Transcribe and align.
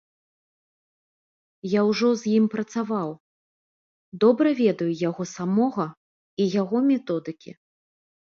Я 1.73 1.81
ўжо 1.89 2.09
з 2.21 2.31
ім 2.37 2.45
працаваў, 2.53 3.09
добра 4.25 4.49
ведаю 4.61 4.89
яго 5.09 5.23
самога 5.35 5.87
і 5.93 6.43
яго 6.61 6.77
методыкі. 6.89 7.51